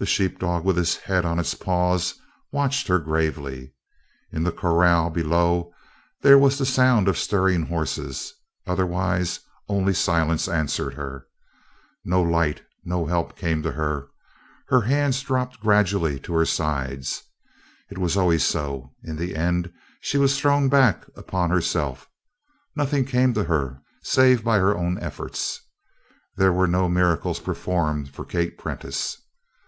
The 0.00 0.06
sheep 0.06 0.38
dog 0.38 0.64
with 0.64 0.76
his 0.76 0.94
head 0.96 1.24
on 1.24 1.38
his 1.38 1.56
paws 1.56 2.14
watched 2.52 2.86
her 2.86 3.00
gravely. 3.00 3.74
In 4.30 4.44
the 4.44 4.52
corral 4.52 5.10
below 5.10 5.72
there 6.22 6.38
was 6.38 6.56
the 6.56 6.64
sound 6.66 7.08
of 7.08 7.18
stirring 7.18 7.62
horses; 7.66 8.32
otherwise 8.64 9.40
only 9.68 9.92
silence 9.92 10.46
answered 10.46 10.94
her. 10.94 11.26
No 12.04 12.22
light, 12.22 12.62
no 12.84 13.06
help 13.06 13.34
came 13.36 13.60
to 13.64 13.72
her. 13.72 14.08
Her 14.68 14.82
hands 14.82 15.20
dropped 15.20 15.58
gradually 15.58 16.20
to 16.20 16.32
her 16.34 16.46
sides. 16.46 17.20
It 17.90 17.98
was 17.98 18.16
always 18.16 18.44
so 18.44 18.94
in 19.02 19.16
the 19.16 19.34
end 19.34 19.72
she 20.00 20.16
was 20.16 20.38
thrown 20.38 20.68
back 20.68 21.06
upon 21.16 21.50
herself. 21.50 22.08
Nothing 22.76 23.04
came 23.04 23.34
to 23.34 23.42
her 23.42 23.82
save 24.04 24.44
by 24.44 24.58
her 24.58 24.76
own 24.78 24.96
efforts. 25.00 25.60
There 26.36 26.52
were 26.52 26.68
no 26.68 26.88
miracles 26.88 27.40
performed 27.40 28.14
for 28.14 28.24
Kate 28.24 28.56
Prentice. 28.58 29.20